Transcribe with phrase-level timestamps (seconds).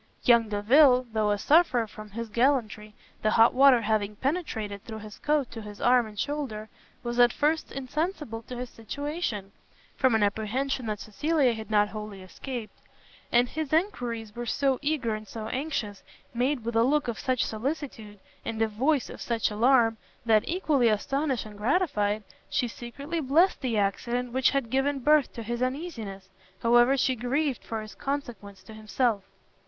[0.23, 5.19] Young Delvile, though a sufferer from his gallantry, the hot water having penetrated through his
[5.19, 6.69] coat to his arm and shoulder,
[7.03, 9.51] was at first insensible to his situation,
[9.95, 12.73] from an apprehension that Cecilia had not wholly escaped;
[13.31, 16.01] and his enquiries were so eager and so anxious,
[16.33, 20.89] made with a look of such solicitude, and a voice of such alarm, that, equally
[20.89, 26.27] astonished and gratified, she secretly blest the accident which had given birth to his uneasiness,
[26.63, 29.23] however she grieved for its consequence to himself.